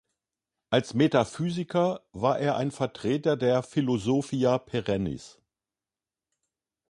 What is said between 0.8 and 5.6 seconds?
Metaphysiker war er ein Vertreter der Philosophia perennis.